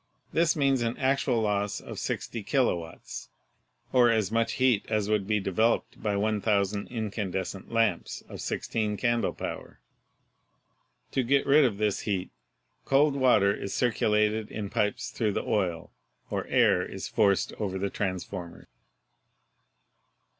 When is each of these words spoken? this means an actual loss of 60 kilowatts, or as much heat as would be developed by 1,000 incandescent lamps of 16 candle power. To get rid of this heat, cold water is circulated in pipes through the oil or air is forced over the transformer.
this 0.33 0.55
means 0.55 0.81
an 0.81 0.97
actual 0.97 1.43
loss 1.43 1.79
of 1.79 1.99
60 1.99 2.41
kilowatts, 2.41 3.29
or 3.93 4.09
as 4.09 4.31
much 4.31 4.53
heat 4.53 4.83
as 4.89 5.07
would 5.11 5.27
be 5.27 5.39
developed 5.39 6.01
by 6.01 6.15
1,000 6.17 6.87
incandescent 6.87 7.71
lamps 7.71 8.23
of 8.27 8.41
16 8.41 8.97
candle 8.97 9.31
power. 9.31 9.79
To 11.11 11.21
get 11.21 11.45
rid 11.45 11.65
of 11.65 11.77
this 11.77 11.99
heat, 11.99 12.31
cold 12.83 13.15
water 13.15 13.53
is 13.53 13.75
circulated 13.75 14.49
in 14.49 14.71
pipes 14.71 15.11
through 15.11 15.33
the 15.33 15.45
oil 15.45 15.91
or 16.31 16.47
air 16.47 16.83
is 16.83 17.07
forced 17.07 17.53
over 17.59 17.77
the 17.77 17.91
transformer. 17.91 18.67